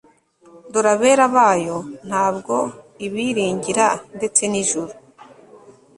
Dore 0.71 0.89
abera 0.95 1.25
bayo 1.35 1.77
ntabwo 2.07 2.55
ibiringira 3.05 3.85
Ndetse 4.17 4.41
n 4.51 4.53
ijuru 4.61 4.93